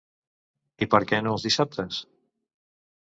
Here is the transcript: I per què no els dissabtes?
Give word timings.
I 0.85 0.87
per 0.95 1.01
què 1.13 1.19
no 1.25 1.35
els 1.35 1.45
dissabtes? 1.49 2.01